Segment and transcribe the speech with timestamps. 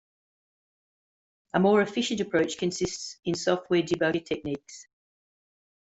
[1.53, 4.71] A more efficient approach consists in software debugger technique.